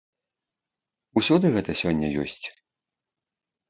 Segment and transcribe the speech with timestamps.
[1.23, 2.43] Усюды гэта сёння ёсць?